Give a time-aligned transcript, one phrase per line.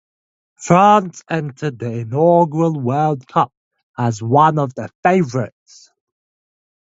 [0.55, 3.53] France entered the inaugural World Cup
[3.99, 5.91] as one of the favourites.